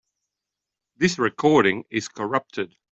This 0.97 1.19
recording 1.19 1.83
is 1.91 2.07
corrupted. 2.07 2.75